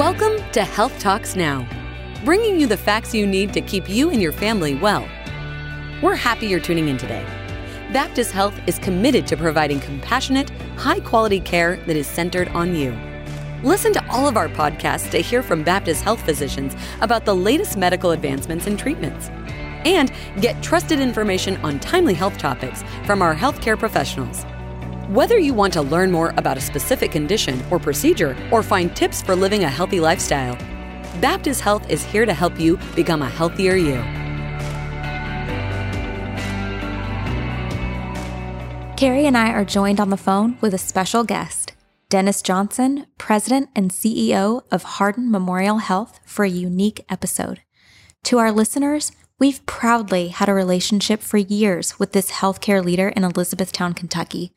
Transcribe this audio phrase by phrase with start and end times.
[0.00, 1.68] Welcome to Health Talks Now,
[2.24, 5.06] bringing you the facts you need to keep you and your family well.
[6.02, 7.22] We're happy you're tuning in today.
[7.92, 12.98] Baptist Health is committed to providing compassionate, high quality care that is centered on you.
[13.62, 17.76] Listen to all of our podcasts to hear from Baptist Health physicians about the latest
[17.76, 19.28] medical advancements and treatments.
[19.84, 24.46] And get trusted information on timely health topics from our healthcare professionals.
[25.10, 29.20] Whether you want to learn more about a specific condition or procedure or find tips
[29.20, 30.54] for living a healthy lifestyle,
[31.20, 33.96] Baptist Health is here to help you become a healthier you.
[38.96, 41.72] Carrie and I are joined on the phone with a special guest,
[42.08, 47.62] Dennis Johnson, President and CEO of Hardin Memorial Health, for a unique episode.
[48.22, 53.24] To our listeners, We've proudly had a relationship for years with this healthcare leader in
[53.24, 54.52] Elizabethtown, Kentucky.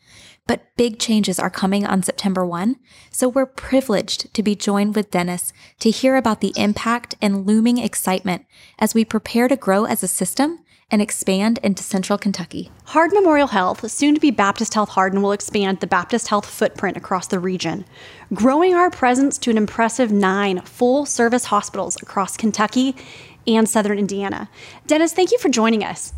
[0.45, 2.75] But big changes are coming on September 1,
[3.09, 7.77] so we're privileged to be joined with Dennis to hear about the impact and looming
[7.77, 8.45] excitement
[8.77, 10.59] as we prepare to grow as a system
[10.91, 12.69] and expand into central Kentucky.
[12.87, 16.97] Hardin Memorial Health, soon to be Baptist Health Hardin, will expand the Baptist Health footprint
[16.97, 17.85] across the region,
[18.33, 22.95] growing our presence to an impressive nine full service hospitals across Kentucky
[23.47, 24.49] and Southern Indiana.
[24.87, 26.13] Dennis, thank you for joining us.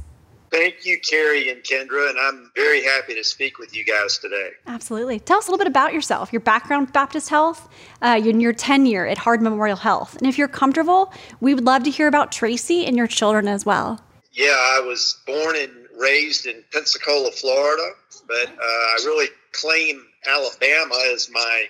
[0.52, 4.52] Thank you, Carrie and Kendra, and I'm very happy to speak with you guys today.
[4.68, 5.20] Absolutely.
[5.20, 7.68] Tell us a little bit about yourself, your background with Baptist Health,
[8.02, 10.16] uh, your, your tenure at Hardin Memorial Health.
[10.16, 13.66] And if you're comfortable, we would love to hear about Tracy and your children as
[13.66, 14.00] well.
[14.32, 17.90] Yeah, I was born and raised in Pensacola, Florida,
[18.28, 21.66] but uh, I really claim Alabama as my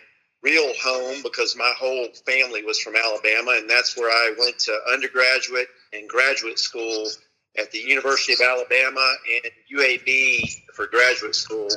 [0.46, 4.80] real home because my whole family was from Alabama, and that's where I went to
[4.94, 7.10] undergraduate and graduate school
[7.58, 10.42] at the University of Alabama and UAB
[10.76, 11.68] for graduate school,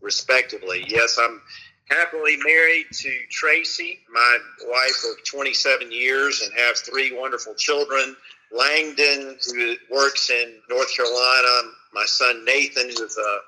[0.00, 0.84] respectively.
[0.88, 1.40] Yes, I'm
[1.88, 8.16] happily married to Tracy, my wife of 27 years, and have three wonderful children.
[8.50, 13.38] Langdon, who works in North Carolina, my son Nathan, who's a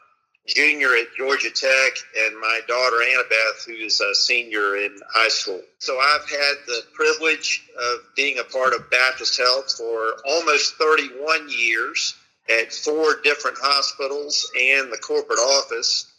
[0.48, 5.60] junior at Georgia Tech, and my daughter Annabeth, who is a senior in high school.
[5.78, 11.48] So I've had the privilege of being a part of Baptist Health for almost 31
[11.50, 12.14] years
[12.50, 16.10] at four different hospitals and the corporate office.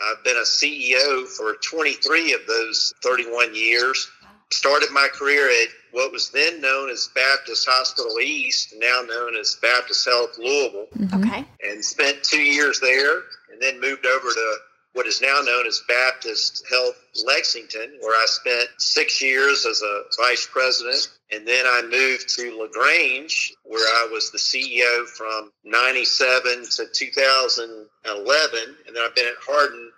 [0.00, 4.10] I've been a CEO for 23 of those 31 years.
[4.50, 9.56] Started my career at what was then known as Baptist Hospital East, now known as
[9.60, 10.86] Baptist Health Louisville.
[10.96, 11.24] Mm-hmm.
[11.24, 11.44] Okay.
[11.62, 13.22] And spent two years there
[13.54, 14.56] and then moved over to
[14.94, 20.02] what is now known as Baptist Health Lexington, where I spent six years as a
[20.16, 21.08] vice president.
[21.32, 28.76] And then I moved to LaGrange, where I was the CEO from 97 to 2011.
[28.86, 29.90] And then I've been at Hardin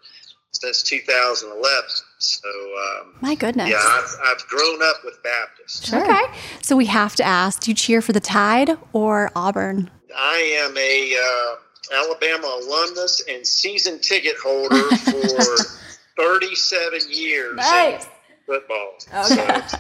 [0.53, 1.91] since 2011.
[2.19, 3.69] So, um, my goodness.
[3.69, 5.87] Yeah, I've, I've grown up with Baptist.
[5.87, 6.03] Sure.
[6.03, 6.39] Okay.
[6.63, 9.91] So we have to ask do you cheer for the Tide or Auburn?
[10.17, 11.17] I am a.
[11.23, 15.57] Uh, Alabama alumnus and season ticket holder for
[16.17, 18.05] 37 years nice.
[18.05, 18.11] in
[18.47, 18.95] football.
[19.15, 19.61] Okay.
[19.69, 19.79] So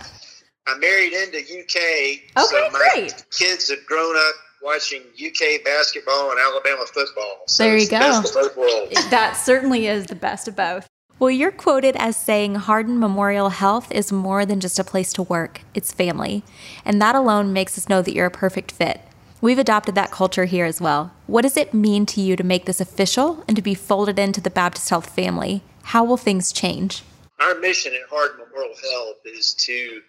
[0.66, 1.76] I married into UK.
[1.76, 3.24] Okay, so my great.
[3.30, 7.42] kids have grown up watching UK basketball and Alabama football.
[7.46, 7.98] So there you go.
[7.98, 9.10] The best of both worlds.
[9.10, 10.88] That certainly is the best of both.
[11.18, 15.22] Well, you're quoted as saying Hardin Memorial Health is more than just a place to
[15.22, 16.42] work, it's family.
[16.84, 19.00] And that alone makes us know that you're a perfect fit.
[19.40, 21.12] We've adopted that culture here as well.
[21.26, 24.40] What does it mean to you to make this official and to be folded into
[24.40, 25.62] the Baptist Health family?
[25.84, 27.02] How will things change?
[27.38, 30.00] Our mission at Hardin Memorial Health is to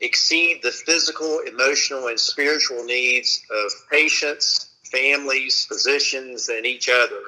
[0.00, 7.20] exceed the physical, emotional, and spiritual needs of patients, families, physicians, and each other.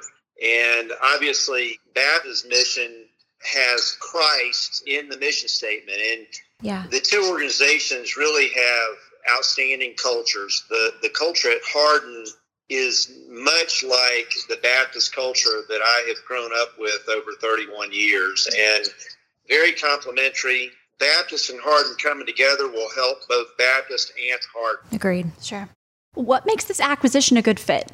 [0.45, 3.07] And obviously, Baptist's mission
[3.43, 5.99] has Christ in the mission statement.
[5.99, 6.27] And
[6.63, 6.85] Yeah.
[6.91, 8.97] the two organizations really have
[9.31, 10.65] outstanding cultures.
[10.69, 12.25] The the culture at Hardin
[12.69, 18.49] is much like the Baptist culture that I have grown up with over 31 years
[18.57, 18.87] and
[19.49, 20.71] very complementary.
[21.01, 24.87] Baptist and Hardin coming together will help both Baptist and Hardin.
[24.93, 25.31] Agreed.
[25.43, 25.69] Sure.
[26.15, 27.91] What makes this acquisition a good fit?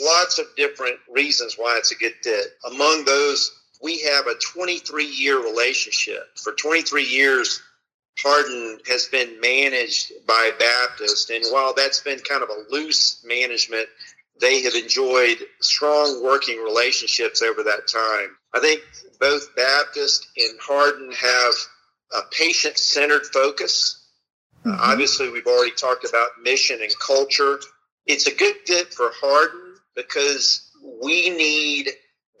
[0.00, 2.56] Lots of different reasons why it's a good fit.
[2.70, 3.50] Among those,
[3.82, 6.36] we have a 23 year relationship.
[6.38, 7.60] For 23 years,
[8.18, 13.88] Hardin has been managed by Baptist, and while that's been kind of a loose management,
[14.40, 18.36] they have enjoyed strong working relationships over that time.
[18.54, 18.82] I think
[19.20, 21.54] both Baptist and Hardin have
[22.12, 23.98] a patient centered focus.
[24.64, 27.60] Uh, obviously, we've already talked about mission and culture.
[28.06, 30.70] It's a good fit for Hardin because
[31.02, 31.88] we need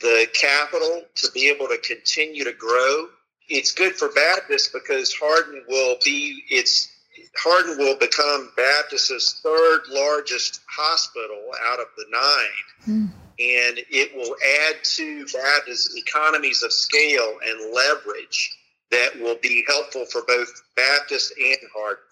[0.00, 3.06] the capital to be able to continue to grow
[3.48, 6.88] it's good for Baptist because Hardin will be it's
[7.36, 12.86] Hardin will become Baptist's third largest hospital out of the nine.
[12.86, 13.12] Mm.
[13.38, 14.36] And it will
[14.68, 18.56] add to Baptist's economies of scale and leverage
[18.90, 22.04] that will be helpful for both Baptist and Hardin.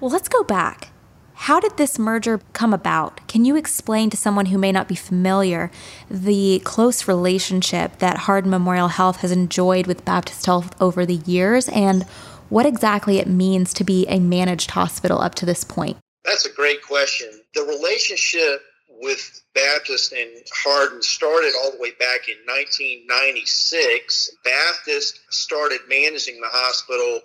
[0.00, 0.90] Well, let's go back.
[1.38, 3.28] How did this merger come about?
[3.28, 5.70] Can you explain to someone who may not be familiar
[6.10, 11.68] the close relationship that Hardin Memorial Health has enjoyed with Baptist Health over the years
[11.68, 12.04] and
[12.48, 15.98] what exactly it means to be a managed hospital up to this point?
[16.24, 17.28] That's a great question.
[17.54, 18.62] The relationship
[19.02, 24.30] with Baptist and Hardin started all the way back in 1996.
[24.42, 27.20] Baptist started managing the hospital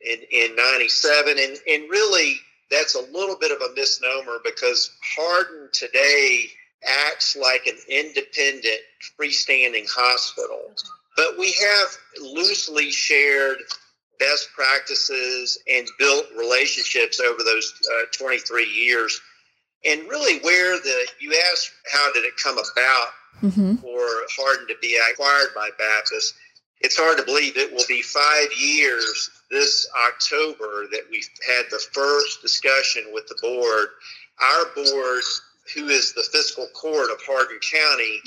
[0.00, 5.68] in, in 97, and, and really that's a little bit of a misnomer because Hardin
[5.72, 6.46] today
[7.08, 8.80] acts like an independent,
[9.18, 10.60] freestanding hospital.
[11.16, 11.88] But we have
[12.22, 13.58] loosely shared
[14.18, 19.20] best practices and built relationships over those uh, 23 years.
[19.84, 23.08] And really, where the you asked, how did it come about
[23.42, 23.76] mm-hmm.
[23.76, 24.06] for
[24.36, 26.34] Hardin to be acquired by Baptist?
[26.80, 31.82] It's hard to believe it will be five years this October that we had the
[31.92, 33.88] first discussion with the board.
[34.40, 35.22] Our board,
[35.74, 38.20] who is the fiscal court of Hardin County,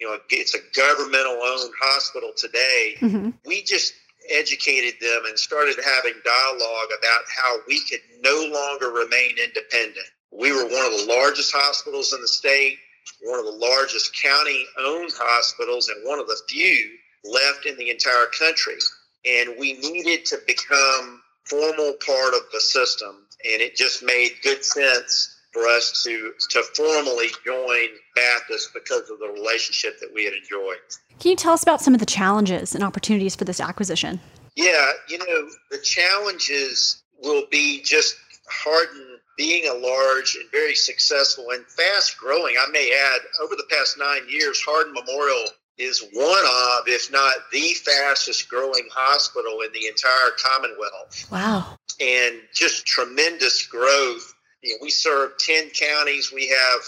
[0.00, 2.96] you know, it's a governmental owned hospital today.
[3.00, 3.30] Mm-hmm.
[3.46, 3.94] We just
[4.28, 10.06] educated them and started having dialogue about how we could no longer remain independent.
[10.32, 12.78] We were one of the largest hospitals in the state,
[13.22, 17.90] one of the largest county owned hospitals, and one of the few left in the
[17.90, 18.76] entire country
[19.24, 24.64] and we needed to become formal part of the system and it just made good
[24.64, 30.32] sense for us to to formally join Baptist because of the relationship that we had
[30.32, 30.78] enjoyed.
[31.20, 34.18] Can you tell us about some of the challenges and opportunities for this acquisition?
[34.56, 38.16] Yeah, you know, the challenges will be just
[38.50, 42.56] Hardin being a large and very successful and fast growing.
[42.58, 45.44] I may add, over the past nine years, Hardin Memorial
[45.78, 51.28] is one of, if not the fastest growing hospital in the entire Commonwealth.
[51.30, 51.76] Wow.
[52.00, 54.34] And just tremendous growth.
[54.62, 56.32] You know, we serve 10 counties.
[56.32, 56.80] We have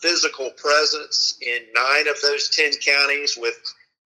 [0.00, 3.54] physical presence in nine of those 10 counties with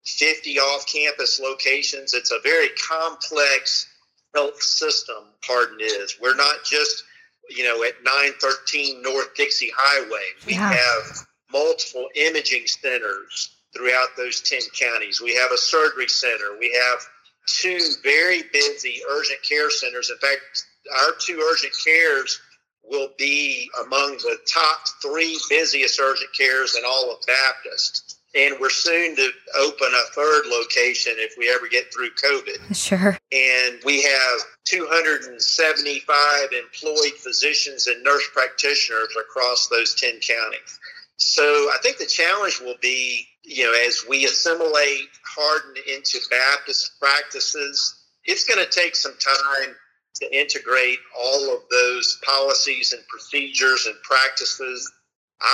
[0.05, 2.13] 50 off campus locations.
[2.13, 3.87] It's a very complex
[4.35, 6.17] health system, Hardin is.
[6.21, 7.03] We're not just,
[7.49, 10.25] you know, at 913 North Dixie Highway.
[10.45, 10.73] We yeah.
[10.73, 15.21] have multiple imaging centers throughout those 10 counties.
[15.21, 16.57] We have a surgery center.
[16.59, 16.99] We have
[17.47, 20.09] two very busy urgent care centers.
[20.09, 20.65] In fact,
[21.03, 22.39] our two urgent cares
[22.83, 28.19] will be among the top three busiest urgent cares in all of Baptist.
[28.35, 32.75] And we're soon to open a third location if we ever get through COVID.
[32.75, 33.17] Sure.
[33.31, 40.79] And we have 275 employed physicians and nurse practitioners across those 10 counties.
[41.17, 46.99] So I think the challenge will be you know, as we assimilate Hardin into Baptist
[46.99, 47.95] practices,
[48.25, 49.75] it's going to take some time
[50.15, 54.91] to integrate all of those policies and procedures and practices.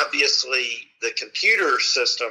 [0.06, 0.68] Obviously,
[1.02, 2.30] the computer system,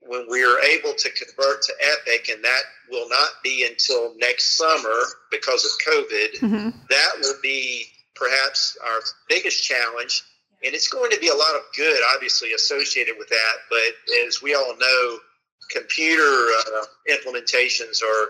[0.00, 4.56] when we are able to convert to Epic, and that will not be until next
[4.56, 6.70] summer because of COVID, mm-hmm.
[6.90, 10.22] that will be perhaps our biggest challenge
[10.64, 13.54] and it's going to be a lot of good, obviously, associated with that.
[13.68, 15.18] But as we all know,
[15.70, 18.28] computer uh, implementations are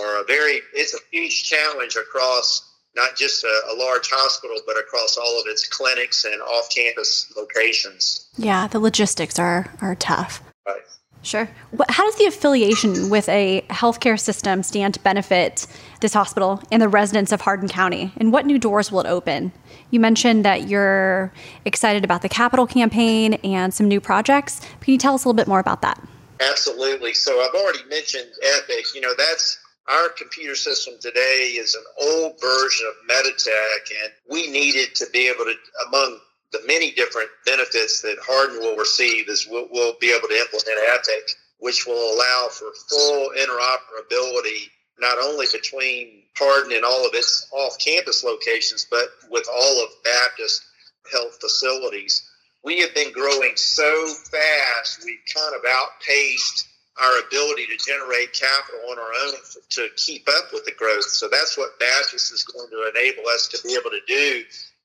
[0.00, 4.78] are a very it's a huge challenge across not just a, a, large hospital, but
[4.78, 8.30] across all of its clinics and off-campus locations.
[8.38, 10.42] Yeah, the logistics are are tough.
[10.66, 10.80] Right.
[11.22, 11.48] Sure.
[11.88, 15.66] How does the affiliation with a healthcare system stand to benefit
[16.00, 18.12] this hospital and the residents of Hardin County?
[18.16, 19.52] And what new doors will it open?
[19.90, 21.32] You mentioned that you're
[21.64, 24.60] excited about the capital campaign and some new projects.
[24.80, 26.00] Can you tell us a little bit more about that?
[26.40, 27.14] Absolutely.
[27.14, 28.86] So I've already mentioned Epic.
[28.94, 34.50] You know, that's our computer system today is an old version of Meditech, and we
[34.50, 35.54] needed to be able to,
[35.86, 36.18] among
[36.52, 40.78] the many different benefits that Hardin will receive, is we'll, we'll be able to implement
[40.92, 47.48] Epic, which will allow for full interoperability not only between Hardin and all of its
[47.52, 50.62] off campus locations, but with all of Baptist
[51.10, 52.28] health facilities.
[52.64, 56.66] We have been growing so fast, we've kind of outpaced
[57.00, 59.34] our ability to generate capital on our own
[59.70, 61.04] to keep up with the growth.
[61.04, 64.42] So that's what Baptist is going to enable us to be able to do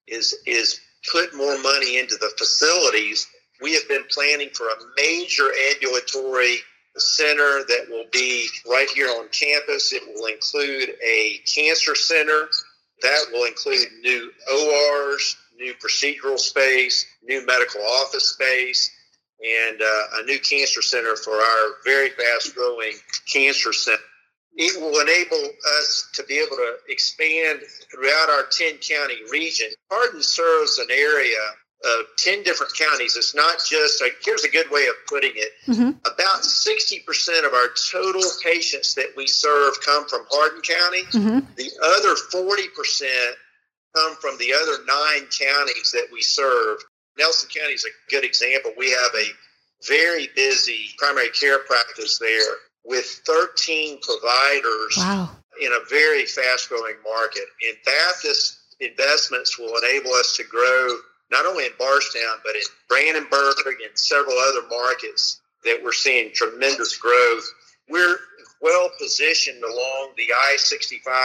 [0.07, 0.79] is is
[1.11, 3.27] put more money into the facilities.
[3.61, 6.57] We have been planning for a major ambulatory
[6.97, 9.93] center that will be right here on campus.
[9.93, 12.49] It will include a cancer center.
[13.01, 18.91] That will include new ORs, new procedural space, new medical office space,
[19.43, 22.93] and uh, a new cancer center for our very fast growing
[23.31, 23.99] cancer center.
[24.53, 29.67] It will enable us to be able to expand throughout our 10 county region.
[29.89, 31.37] Hardin serves an area
[31.83, 33.15] of 10 different counties.
[33.15, 35.51] It's not just, like, here's a good way of putting it.
[35.67, 35.89] Mm-hmm.
[36.05, 41.03] About 60% of our total patients that we serve come from Hardin County.
[41.11, 41.39] Mm-hmm.
[41.55, 43.33] The other 40%
[43.95, 46.77] come from the other nine counties that we serve.
[47.17, 48.71] Nelson County is a good example.
[48.77, 49.27] We have a
[49.87, 55.31] very busy primary care practice there with 13 providers wow.
[55.61, 57.43] in a very fast growing market.
[57.67, 60.97] And Baptist investments will enable us to grow
[61.31, 66.97] not only in Bardstown, but in Brandenburg and several other markets that we're seeing tremendous
[66.97, 67.45] growth.
[67.89, 68.17] We're
[68.61, 71.23] well positioned along the I 65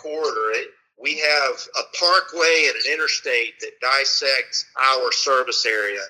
[0.00, 0.70] corridor.
[1.00, 6.00] We have a parkway and an interstate that dissects our service area.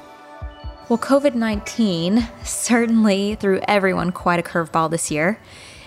[0.91, 5.39] Well, COVID 19 certainly threw everyone quite a curveball this year.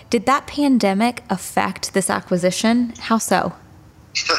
[0.08, 2.94] Did that pandemic affect this acquisition?
[2.98, 3.52] How so?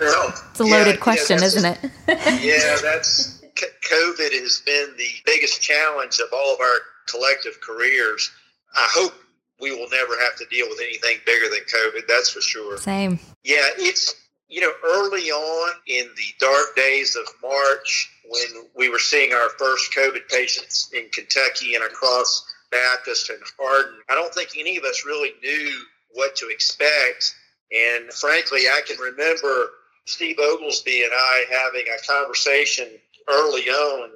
[0.00, 1.78] well, it's a loaded yeah, question, yeah, isn't it?
[2.08, 3.40] yeah, that's
[3.88, 8.28] COVID has been the biggest challenge of all of our collective careers.
[8.74, 9.14] I hope
[9.60, 12.08] we will never have to deal with anything bigger than COVID.
[12.08, 12.76] That's for sure.
[12.76, 13.20] Same.
[13.44, 14.16] Yeah, it's
[14.50, 19.48] you know early on in the dark days of March when we were seeing our
[19.58, 24.84] first COVID patients in Kentucky and across Baptist and Hardin, I don't think any of
[24.84, 27.34] us really knew what to expect.
[27.72, 29.70] And frankly, I can remember
[30.04, 32.88] Steve Oglesby and I having a conversation
[33.28, 34.10] early on.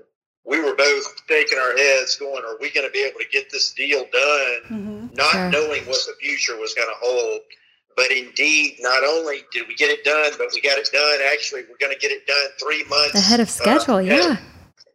[0.44, 3.50] We were both shaking our heads, going, Are we going to be able to get
[3.50, 4.60] this deal done?
[4.68, 5.06] Mm-hmm.
[5.14, 5.50] Not sure.
[5.50, 7.40] knowing what the future was going to hold.
[7.96, 11.20] But indeed, not only did we get it done, but we got it done.
[11.32, 13.96] Actually, we're going to get it done three months ahead of schedule.
[13.96, 14.36] Uh, yeah,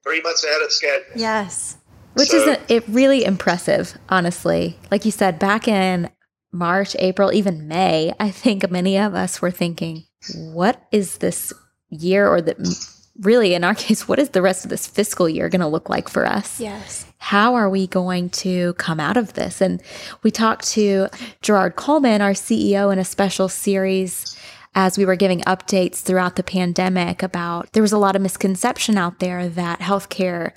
[0.03, 1.05] three months ahead of schedule.
[1.15, 1.77] Yes,
[2.13, 4.77] which so, is a, it really impressive, honestly.
[4.91, 6.09] Like you said, back in
[6.51, 10.03] March, April, even May, I think many of us were thinking,
[10.35, 11.53] "What is this
[11.89, 12.57] year?" Or that
[13.21, 15.89] really, in our case, what is the rest of this fiscal year going to look
[15.89, 16.59] like for us?
[16.59, 19.61] Yes how are we going to come out of this?
[19.61, 19.81] And
[20.23, 21.09] we talked to
[21.41, 24.35] Gerard Colman, our CEO, in a special series
[24.73, 28.97] as we were giving updates throughout the pandemic about there was a lot of misconception
[28.97, 30.53] out there that healthcare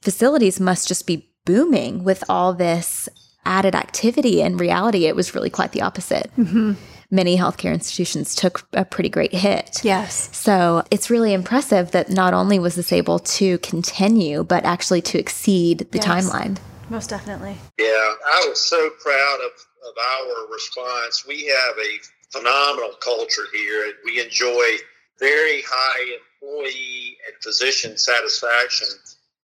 [0.00, 3.08] facilities must just be booming with all this
[3.44, 4.40] added activity.
[4.40, 6.30] In reality, it was really quite the opposite.
[6.36, 6.72] Mm-hmm
[7.12, 9.84] many healthcare institutions took a pretty great hit.
[9.84, 10.34] Yes.
[10.34, 15.18] So it's really impressive that not only was this able to continue, but actually to
[15.18, 16.06] exceed the yes.
[16.06, 16.58] timeline.
[16.88, 17.56] Most definitely.
[17.78, 19.52] Yeah, I was so proud of,
[19.88, 21.26] of our response.
[21.26, 21.98] We have a
[22.32, 24.76] phenomenal culture here, and we enjoy
[25.20, 28.88] very high employee and physician satisfaction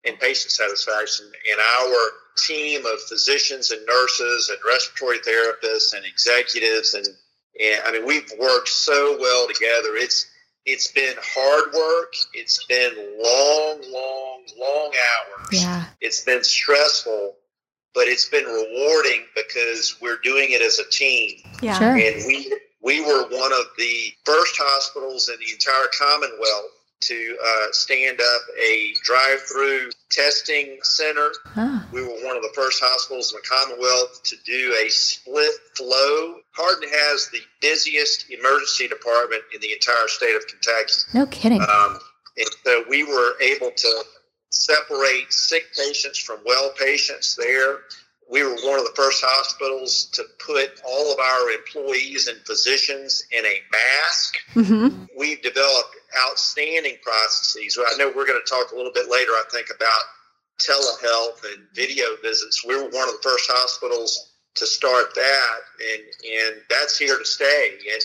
[0.04, 1.26] and patient satisfaction.
[1.26, 7.06] And our team of physicians and nurses and respiratory therapists and executives and
[7.60, 9.96] and I mean, we've worked so well together.
[9.96, 10.30] It's
[10.64, 12.12] it's been hard work.
[12.34, 15.62] It's been long, long, long hours.
[15.62, 15.84] Yeah.
[16.00, 17.36] It's been stressful,
[17.94, 21.38] but it's been rewarding because we're doing it as a team.
[21.62, 21.78] Yeah.
[21.78, 21.96] Sure.
[21.96, 27.67] And we we were one of the first hospitals in the entire Commonwealth to uh,
[27.73, 31.31] stand up a drive-through testing center.
[31.45, 31.81] Huh.
[31.93, 36.37] We were one of the first hospitals in the Commonwealth to do a split flow.
[36.52, 40.93] Hardin has the busiest emergency department in the entire state of Kentucky.
[41.14, 41.61] No kidding.
[41.62, 41.99] Um,
[42.37, 44.05] and so we were able to
[44.50, 47.81] separate sick patients from well patients there
[48.30, 53.25] we were one of the first hospitals to put all of our employees and physicians
[53.32, 54.37] in a mask.
[54.54, 55.04] Mm-hmm.
[55.16, 55.97] We've developed
[56.28, 57.78] outstanding processes.
[57.78, 60.02] I know we're going to talk a little bit later, I think, about
[60.58, 62.64] telehealth and video visits.
[62.66, 65.58] We were one of the first hospitals to start that,
[65.92, 66.02] and
[66.50, 67.78] and that's here to stay.
[67.92, 68.02] And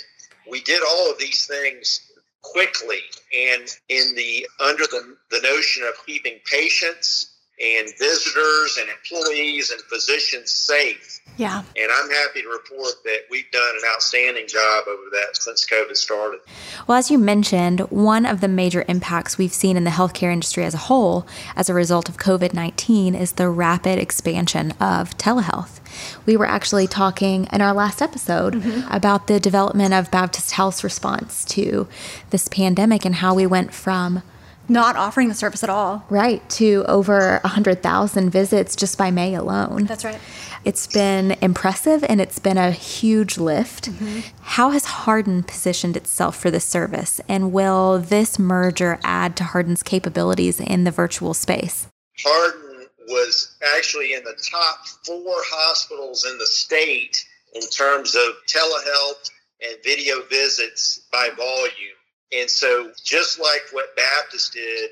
[0.50, 2.12] we did all of these things
[2.44, 3.00] quickly
[3.36, 9.82] and in the under the, the notion of keeping patients and visitors and employees and
[9.82, 11.20] physicians safe.
[11.38, 11.60] Yeah.
[11.60, 15.96] And I'm happy to report that we've done an outstanding job over that since COVID
[15.96, 16.42] started.
[16.88, 20.64] Well, as you mentioned, one of the major impacts we've seen in the healthcare industry
[20.64, 25.80] as a whole as a result of COVID 19 is the rapid expansion of telehealth.
[26.26, 28.92] We were actually talking in our last episode mm-hmm.
[28.92, 31.88] about the development of Baptist Health's response to
[32.30, 34.24] this pandemic and how we went from
[34.70, 36.06] not offering the service at all.
[36.10, 39.86] Right, to over 100,000 visits just by May alone.
[39.86, 40.20] That's right.
[40.66, 43.90] It's been impressive and it's been a huge lift.
[43.90, 44.22] Mm-hmm.
[44.42, 47.20] How has Hardin positioned itself for this service?
[47.28, 51.88] And will this merger add to Hardin's capabilities in the virtual space?
[52.24, 59.30] Hardin was actually in the top four hospitals in the state in terms of telehealth
[59.62, 61.98] and video visits by volume.
[62.36, 64.90] And so, just like what Baptist did,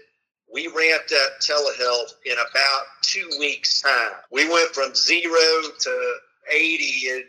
[0.53, 4.12] we ramped up telehealth in about two weeks' time.
[4.31, 5.39] We went from zero
[5.79, 6.13] to
[6.51, 7.24] 80 in,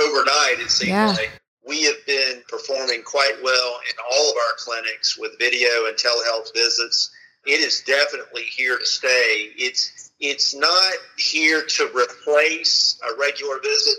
[0.00, 1.08] overnight, it seems yeah.
[1.08, 1.40] like.
[1.66, 6.54] We have been performing quite well in all of our clinics with video and telehealth
[6.54, 7.10] visits.
[7.44, 9.50] It is definitely here to stay.
[9.56, 13.96] It's it's not here to replace a regular visit,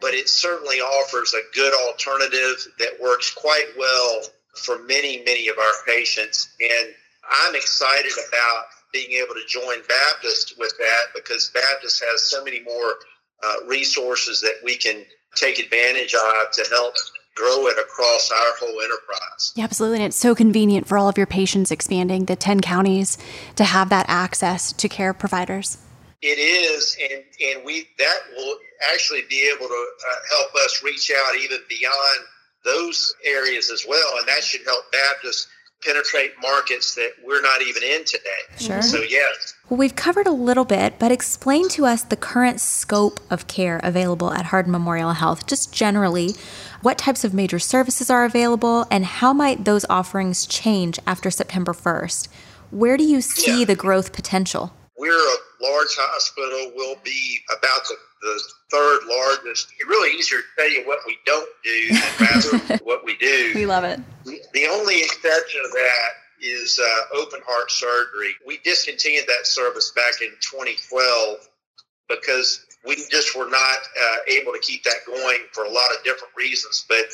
[0.00, 4.22] but it certainly offers a good alternative that works quite well
[4.56, 6.54] for many, many of our patients.
[6.60, 6.94] And
[7.30, 12.62] I'm excited about being able to join Baptist with that because Baptist has so many
[12.62, 12.94] more
[13.42, 16.94] uh, resources that we can take advantage of to help
[17.34, 19.52] grow it across our whole enterprise.
[19.56, 19.98] Yeah, absolutely.
[19.98, 23.18] And it's so convenient for all of your patients expanding the 10 counties
[23.56, 25.78] to have that access to care providers.
[26.22, 28.56] It is, and, and we that will
[28.92, 32.20] actually be able to uh, help us reach out even beyond
[32.64, 35.48] those areas as well, and that should help Baptists
[35.84, 38.30] penetrate markets that we're not even in today.
[38.58, 38.80] Sure.
[38.80, 39.54] So, yes.
[39.68, 43.80] Well, we've covered a little bit, but explain to us the current scope of care
[43.82, 46.34] available at Hardin Memorial Health, just generally.
[46.80, 51.72] What types of major services are available, and how might those offerings change after September
[51.72, 52.28] 1st?
[52.70, 53.66] Where do you see yeah.
[53.66, 54.72] the growth potential?
[54.96, 56.72] We're a large hospital.
[56.74, 59.68] We'll be about the the third largest.
[59.78, 63.52] It's really easier to tell you what we don't do than rather what we do.
[63.54, 64.00] We love it.
[64.24, 66.08] The only exception of that
[66.40, 68.30] is uh, open heart surgery.
[68.46, 71.48] We discontinued that service back in 2012
[72.08, 76.02] because we just were not uh, able to keep that going for a lot of
[76.04, 76.84] different reasons.
[76.88, 77.06] But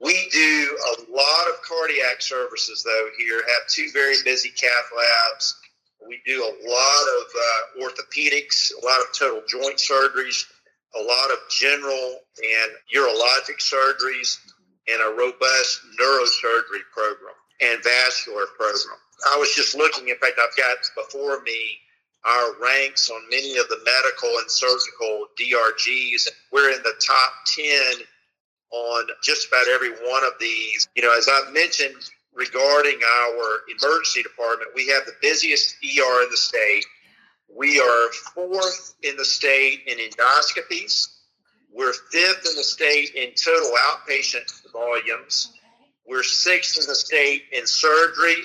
[0.00, 5.56] we do a lot of cardiac services, though, here, have two very busy cath labs
[6.08, 10.44] we do a lot of uh, orthopedics, a lot of total joint surgeries,
[10.98, 14.38] a lot of general and urologic surgeries,
[14.88, 18.96] and a robust neurosurgery program and vascular program.
[19.32, 21.78] I was just looking, in fact, I've got before me
[22.24, 26.28] our ranks on many of the medical and surgical DRGs.
[26.52, 28.04] We're in the top 10
[28.70, 30.88] on just about every one of these.
[30.94, 34.70] You know, as I've mentioned, regarding our emergency department.
[34.74, 36.86] We have the busiest ER in the state.
[37.54, 41.08] We are fourth in the state in endoscopies.
[41.72, 45.52] We're fifth in the state in total outpatient volumes.
[46.06, 48.36] We're sixth in the state in surgery.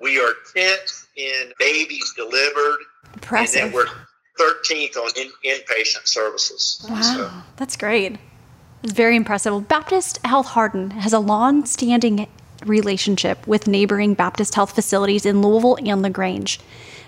[0.00, 2.78] We are 10th in babies delivered.
[3.14, 3.62] Impressive.
[3.62, 3.88] And then we're
[4.38, 6.86] 13th on in, inpatient services.
[6.88, 7.30] Wow, so.
[7.56, 8.16] that's great.
[8.84, 9.66] It's very impressive.
[9.66, 12.28] Baptist Health Hardin has a long-standing
[12.68, 16.60] relationship with neighboring Baptist health facilities in Louisville and LaGrange.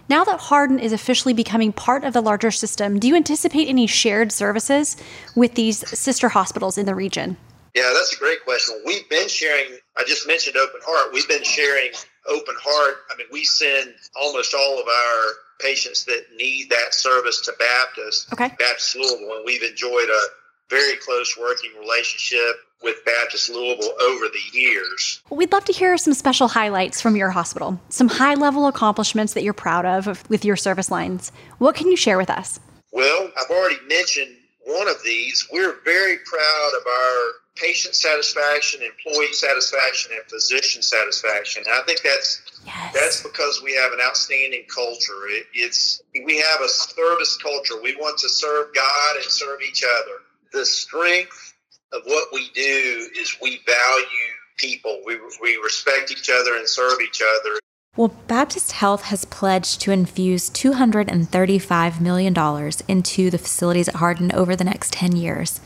[0.09, 3.87] Now that Hardin is officially becoming part of the larger system, do you anticipate any
[3.87, 4.97] shared services
[5.37, 7.37] with these sister hospitals in the region?
[7.75, 8.83] Yeah, that's a great question.
[8.85, 11.13] We've been sharing, I just mentioned Open Heart.
[11.13, 11.93] We've been sharing
[12.27, 12.97] Open Heart.
[13.13, 15.23] I mean, we send almost all of our
[15.61, 18.49] patients that need that service to Baptist, okay.
[18.59, 20.23] Baptist Louisville, and we've enjoyed a
[20.69, 25.23] very close working relationship with Baptist Louisville over the years.
[25.31, 29.43] We'd love to hear some special highlights from your hospital, some high level accomplishments that
[29.43, 31.33] you're proud of with your service lines.
[31.59, 32.61] What can you share with us?
[32.93, 35.49] Well, I've already mentioned one of these.
[35.53, 41.65] We're very proud of our patient satisfaction, employee satisfaction, and physician satisfaction.
[41.67, 42.95] And I think that's yes.
[42.95, 45.27] that's because we have an outstanding culture.
[45.29, 47.81] It, it's we have a service culture.
[47.83, 50.23] We want to serve God and serve each other.
[50.53, 51.55] The strength
[51.93, 55.01] of what we do is we value people.
[55.05, 57.59] We, we respect each other and serve each other.
[57.97, 64.55] Well, Baptist Health has pledged to infuse $235 million into the facilities at Hardin over
[64.55, 65.61] the next 10 years.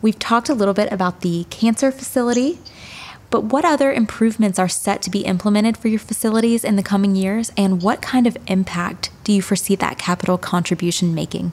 [0.00, 2.58] We've talked a little bit about the cancer facility,
[3.30, 7.14] but what other improvements are set to be implemented for your facilities in the coming
[7.14, 11.52] years, and what kind of impact do you foresee that capital contribution making?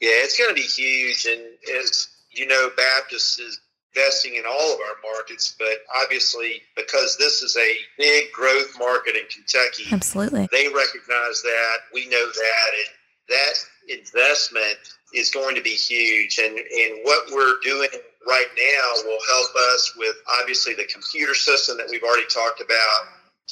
[0.00, 1.26] Yeah, it's going to be huge.
[1.26, 1.42] And
[1.78, 3.60] as you know, Baptist is
[3.94, 9.16] investing in all of our markets, but obviously because this is a big growth market
[9.16, 11.76] in Kentucky, absolutely, they recognize that.
[11.92, 12.94] We know that, and
[13.28, 13.54] that
[13.88, 14.78] investment
[15.14, 16.38] is going to be huge.
[16.38, 17.88] And and what we're doing
[18.28, 23.00] right now will help us with obviously the computer system that we've already talked about,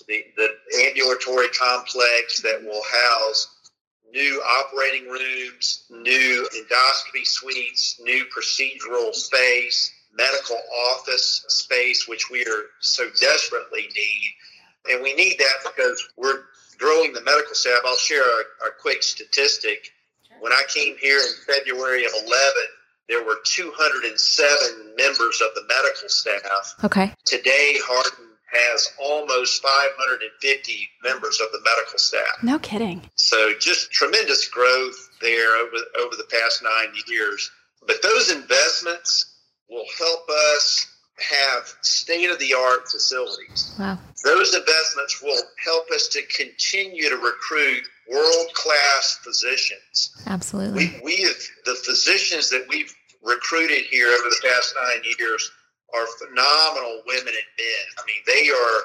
[0.06, 0.50] the the
[0.86, 3.57] ambulatory complex that will house
[4.12, 10.56] new operating rooms, new endoscopy suites, new procedural space medical
[10.90, 14.34] office space, which we are so desperately need.
[14.90, 16.42] And we need that because we're
[16.78, 17.80] growing the medical staff.
[17.86, 19.92] I'll share a, a quick statistic.
[20.40, 22.32] When I came here in February of 11,
[23.08, 26.74] there were 207 members of the medical staff.
[26.84, 27.12] Okay.
[27.24, 32.42] Today, Hardin has almost 550 members of the medical staff.
[32.42, 33.02] No kidding.
[33.14, 37.50] So just tremendous growth there over over the past nine years.
[37.87, 39.34] But those investments
[39.68, 40.87] will help us
[41.18, 43.74] have state of the art facilities.
[43.78, 43.98] Wow.
[44.24, 50.22] Those investments will help us to continue to recruit world class physicians.
[50.26, 50.87] Absolutely.
[50.87, 55.50] We, we have the physicians that we've recruited here over the past nine years
[55.94, 57.85] are phenomenal women and men.
[57.98, 58.81] I mean, they are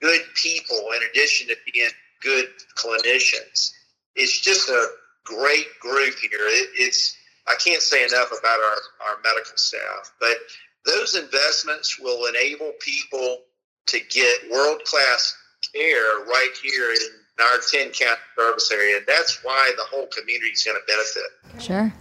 [0.00, 1.88] good people in addition to being
[2.20, 3.72] good clinicians.
[4.16, 4.88] It's just a
[5.24, 6.30] great group here.
[6.32, 10.36] It, it's I can't say enough about our, our medical staff, but
[10.84, 13.38] those investments will enable people
[13.86, 15.36] to get world class
[15.74, 18.96] care right here in our 10 county service area.
[18.98, 21.62] And that's why the whole community is going to benefit.
[21.62, 21.92] Sure.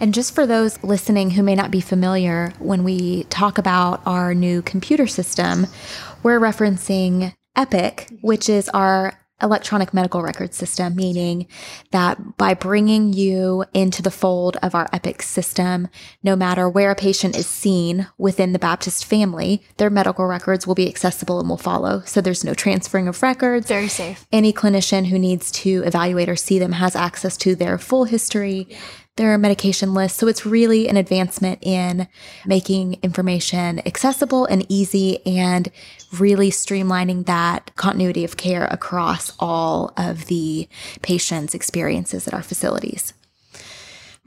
[0.00, 4.34] And just for those listening who may not be familiar, when we talk about our
[4.34, 5.66] new computer system,
[6.22, 11.46] we're referencing Epic, which is our electronic medical record system, meaning
[11.90, 15.88] that by bringing you into the fold of our EPIC system,
[16.22, 20.74] no matter where a patient is seen within the Baptist family, their medical records will
[20.74, 22.02] be accessible and will follow.
[22.04, 23.68] So there's no transferring of records.
[23.68, 24.26] Very safe.
[24.32, 28.68] Any clinician who needs to evaluate or see them has access to their full history,
[29.16, 30.16] their medication list.
[30.16, 32.08] So it's really an advancement in
[32.46, 35.70] making information accessible and easy and
[36.18, 40.68] really streamlining that continuity of care across all of the
[41.02, 43.12] patients' experiences at our facilities.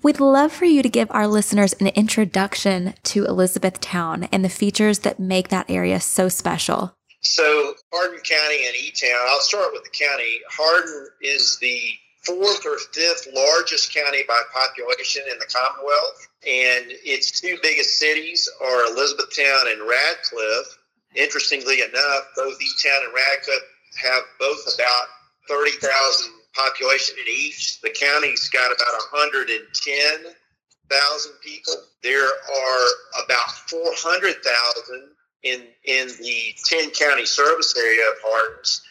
[0.01, 4.99] We'd love for you to give our listeners an introduction to Elizabethtown and the features
[4.99, 6.93] that make that area so special.
[7.21, 10.41] So, Hardin County and E Town, I'll start with the county.
[10.51, 11.79] Hardin is the
[12.23, 16.27] fourth or fifth largest county by population in the Commonwealth.
[16.45, 20.79] And its two biggest cities are Elizabethtown and Radcliff.
[21.15, 23.61] Interestingly enough, both E-Town and Radcliff
[24.01, 25.07] have both about
[25.47, 27.79] 30,000 population in each.
[27.81, 31.73] The county's got about 110,000 people.
[32.01, 32.87] There are
[33.23, 35.09] about 400,000
[35.43, 38.81] in in the 10 county service area of Hardins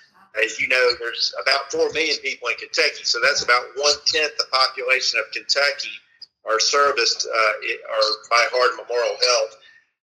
[0.40, 4.36] as you know, there's about 4 million people in Kentucky, so that's about one tenth
[4.38, 5.92] the population of Kentucky
[6.48, 7.52] are serviced uh,
[7.92, 9.58] are by Hardin Memorial Health.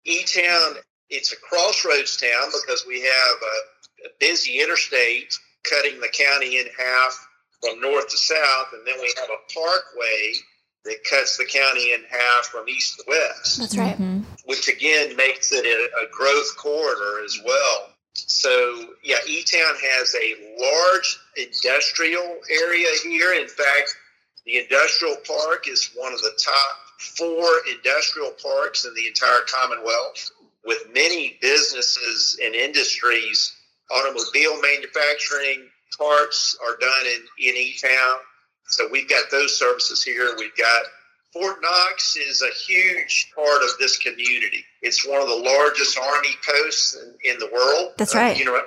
[0.05, 0.76] E Town,
[1.11, 5.38] it's a crossroads town because we have a, a busy interstate
[5.69, 7.27] cutting the county in half
[7.62, 10.33] from north to south, and then we have a parkway
[10.85, 13.59] that cuts the county in half from east to west.
[13.59, 13.95] That's right.
[13.95, 14.21] Mm-hmm.
[14.45, 17.90] Which again makes it a, a growth corridor as well.
[18.14, 23.35] So, yeah, E Town has a large industrial area here.
[23.35, 23.95] In fact,
[24.47, 30.31] the industrial park is one of the top four industrial parks in the entire Commonwealth,
[30.66, 33.55] with many businesses and industries.
[33.90, 38.16] Automobile manufacturing parts are done in, in E Town.
[38.68, 40.35] So, we've got those services here.
[40.37, 40.83] We've got
[41.33, 44.64] Fort Knox is a huge part of this community.
[44.81, 47.92] It's one of the largest Army posts in, in the world.
[47.98, 48.35] That's right.
[48.35, 48.59] Uh, you know,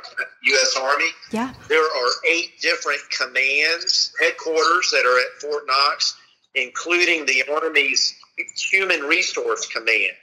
[0.44, 0.76] U.S.
[0.80, 1.10] Army.
[1.32, 1.52] Yeah.
[1.68, 6.16] There are eight different commands, headquarters that are at Fort Knox,
[6.54, 8.14] including the Army's
[8.72, 10.14] Human Resource Command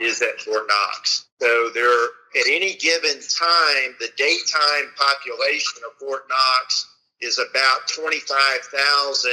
[0.00, 1.26] is at Fort Knox.
[1.40, 2.04] So there,
[2.40, 6.88] at any given time, the daytime population of Fort Knox
[7.20, 9.30] is about 25,000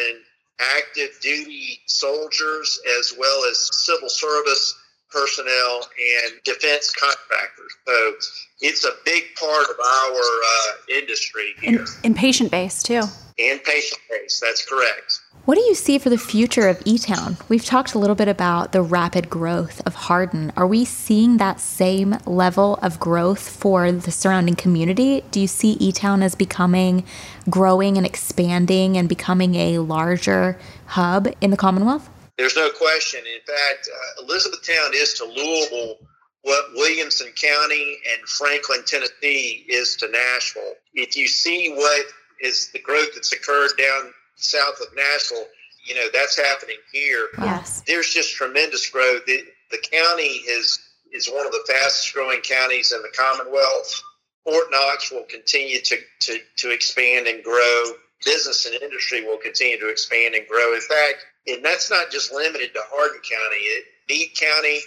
[0.77, 4.75] active duty soldiers as well as civil service
[5.11, 5.87] personnel
[6.23, 7.73] and defense contractors.
[7.87, 8.13] So
[8.61, 11.79] it's a big part of our uh, industry here.
[11.79, 13.01] And, and patient base, too.
[13.37, 15.19] And patient base, that's correct.
[15.45, 17.35] What do you see for the future of eTown?
[17.49, 20.53] We've talked a little bit about the rapid growth of Hardin.
[20.55, 25.23] Are we seeing that same level of growth for the surrounding community?
[25.31, 27.03] Do you see eTown as becoming,
[27.49, 32.07] growing and expanding and becoming a larger hub in the Commonwealth?
[32.37, 33.21] There's no question.
[33.21, 35.95] In fact, uh, Elizabethtown is to Louisville
[36.43, 40.73] what Williamson County and Franklin, Tennessee is to Nashville.
[40.93, 42.05] If you see what
[42.41, 45.45] is the growth that's occurred down south of Nashville,
[45.85, 47.27] you know, that's happening here.
[47.39, 47.81] Yes.
[47.87, 49.25] There's just tremendous growth.
[49.25, 50.79] The, the county is,
[51.11, 54.01] is one of the fastest growing counties in the Commonwealth.
[54.43, 57.83] Fort Knox will continue to, to, to expand and grow.
[58.23, 60.73] Business and industry will continue to expand and grow.
[60.75, 63.55] In fact, and that's not just limited to Hardin County.
[63.55, 64.79] It, Meade County,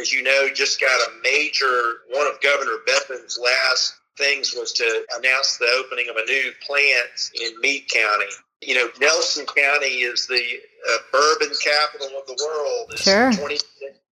[0.00, 5.04] as you know, just got a major, one of Governor Bevin's last things was to
[5.16, 8.26] announce the opening of a new plant in Meade County
[8.60, 10.42] you know, Nelson County is the
[10.90, 12.90] uh, bourbon capital of the world.
[12.92, 13.32] It's sure.
[13.32, 13.58] 20,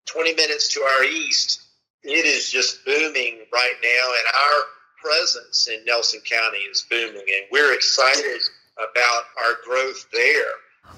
[0.06, 1.62] 20 minutes to our east.
[2.04, 4.62] It is just booming right now, and our
[5.02, 8.42] presence in Nelson County is booming, and we're excited
[8.78, 10.46] about our growth there.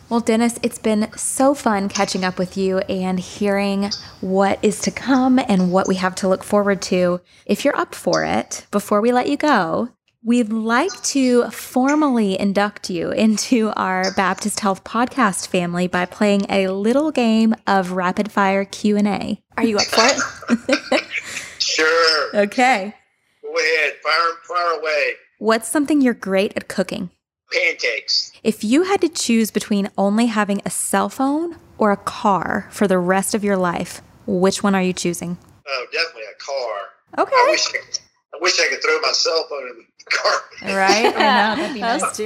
[0.10, 4.92] Well, Dennis, it's been so fun catching up with you and hearing what is to
[4.92, 7.22] come and what we have to look forward to.
[7.46, 9.90] If you're up for it, before we let you go,
[10.28, 16.68] We'd like to formally induct you into our Baptist Health podcast family by playing a
[16.68, 19.42] little game of rapid fire Q&A.
[19.56, 21.04] Are you up for it?
[21.60, 22.36] sure.
[22.36, 22.94] Okay.
[23.42, 23.94] Go ahead.
[24.04, 25.14] Fire, fire away.
[25.40, 27.10] What's something you're great at cooking?
[27.54, 28.34] Pancakes.
[28.44, 32.86] If you had to choose between only having a cell phone or a car for
[32.86, 35.38] the rest of your life, which one are you choosing?
[35.66, 37.24] Oh, definitely a car.
[37.24, 37.34] Okay.
[37.34, 40.42] I wish I, I wish I could throw my cell phone in the car.
[40.64, 41.06] Right?
[41.06, 41.62] I know.
[41.62, 42.26] That'd be nice too.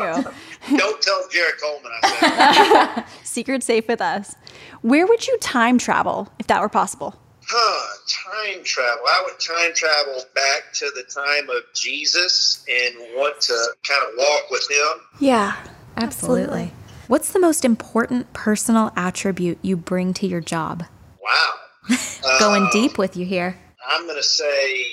[0.78, 4.36] Don't tell Gerard Colman I said Secret safe with us.
[4.82, 7.16] Where would you time travel if that were possible?
[7.46, 9.04] Huh, time travel.
[9.06, 14.18] I would time travel back to the time of Jesus and want to kind of
[14.18, 15.02] walk with him.
[15.20, 15.58] Yeah,
[15.98, 16.44] absolutely.
[16.44, 16.74] absolutely.
[17.08, 20.86] What's the most important personal attribute you bring to your job?
[21.22, 21.54] Wow.
[22.40, 23.58] Going uh, deep with you here.
[23.86, 24.86] I'm going to say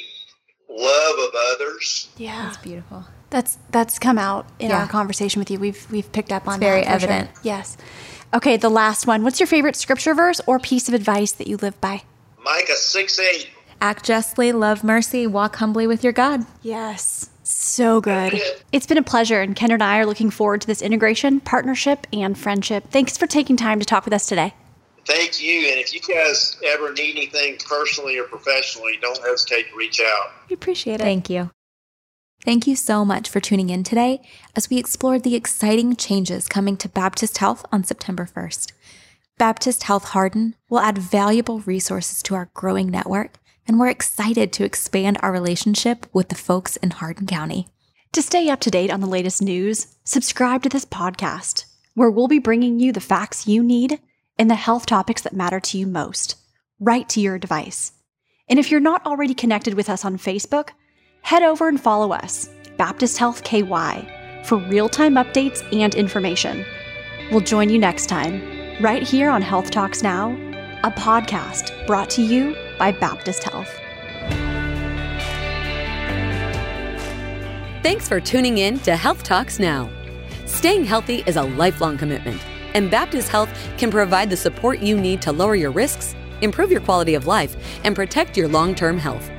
[0.68, 2.08] love of others.
[2.16, 3.04] Yeah, that's beautiful.
[3.30, 4.80] That's that's come out in yeah.
[4.80, 5.58] our conversation with you.
[5.58, 7.30] We've we've picked up on it's very evident.
[7.34, 7.40] Sure.
[7.42, 7.76] Yes.
[8.34, 9.24] Okay, the last one.
[9.24, 12.02] What's your favorite scripture verse or piece of advice that you live by?
[12.42, 13.48] Micah six eight.
[13.80, 16.44] Act justly, love mercy, walk humbly with your God.
[16.62, 17.30] Yes.
[17.44, 18.38] So good.
[18.72, 22.06] It's been a pleasure, and Ken and I are looking forward to this integration, partnership,
[22.12, 22.90] and friendship.
[22.90, 24.52] Thanks for taking time to talk with us today
[25.08, 25.68] thank you.
[25.70, 30.30] And if you guys ever need anything personally or professionally, don't hesitate to reach out.
[30.48, 31.04] We appreciate it.
[31.04, 31.50] Thank you.
[32.44, 34.20] Thank you so much for tuning in today
[34.54, 38.72] as we explored the exciting changes coming to Baptist Health on September 1st.
[39.38, 44.64] Baptist Health Hardin will add valuable resources to our growing network, and we're excited to
[44.64, 47.68] expand our relationship with the folks in Hardin County.
[48.12, 52.28] To stay up to date on the latest news, subscribe to this podcast, where we'll
[52.28, 54.00] be bringing you the facts you need
[54.38, 56.36] and the health topics that matter to you most,
[56.78, 57.92] right to your device.
[58.48, 60.70] And if you're not already connected with us on Facebook,
[61.22, 66.64] head over and follow us, Baptist Health KY, for real time updates and information.
[67.30, 68.40] We'll join you next time,
[68.80, 70.30] right here on Health Talks Now,
[70.84, 73.68] a podcast brought to you by Baptist Health.
[77.82, 79.90] Thanks for tuning in to Health Talks Now.
[80.46, 82.40] Staying healthy is a lifelong commitment
[82.74, 86.80] and Baptist Health can provide the support you need to lower your risks, improve your
[86.80, 89.30] quality of life, and protect your long term health.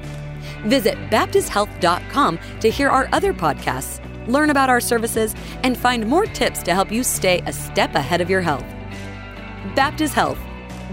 [0.65, 6.61] Visit BaptistHealth.com to hear our other podcasts, learn about our services, and find more tips
[6.63, 8.65] to help you stay a step ahead of your health.
[9.75, 10.39] Baptist Health.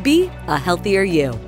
[0.02, 1.38] Be a healthier you.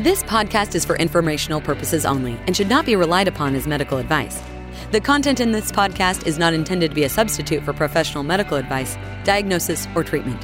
[0.00, 3.98] This podcast is for informational purposes only and should not be relied upon as medical
[3.98, 4.42] advice.
[4.94, 8.56] The content in this podcast is not intended to be a substitute for professional medical
[8.56, 10.40] advice, diagnosis, or treatment.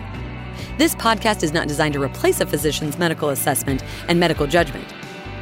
[0.77, 4.93] This podcast is not designed to replace a physician's medical assessment and medical judgment.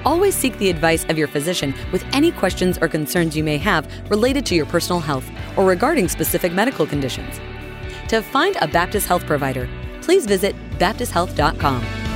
[0.05, 3.90] Always seek the advice of your physician with any questions or concerns you may have
[4.11, 7.40] related to your personal health or regarding specific medical conditions.
[8.09, 9.71] To find a Baptist Health provider,
[10.03, 12.08] please visit baptisthealth.com.